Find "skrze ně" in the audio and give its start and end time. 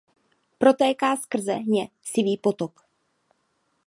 1.17-1.89